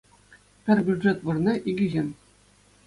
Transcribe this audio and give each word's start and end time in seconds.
Пӗр 0.63 0.77
бюджет 0.87 1.17
вырӑна— 1.27 1.53
икӗ 1.73 1.87
ҫын 1.97 2.07